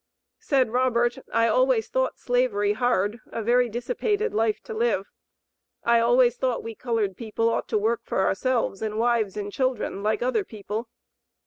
[0.39, 5.11] Said Robert: "I always thought slavery hard, a very dissipated life to live.
[5.83, 10.01] I always thought we colored people ought to work for ourselves and wives and children
[10.01, 10.89] like other people."